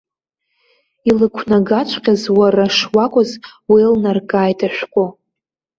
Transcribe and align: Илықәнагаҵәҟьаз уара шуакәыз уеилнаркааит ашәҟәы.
Илықәнагаҵәҟьаз 1.09 2.21
уара 2.37 2.65
шуакәыз 2.77 3.29
уеилнаркааит 3.71 4.59
ашәҟәы. 4.67 5.05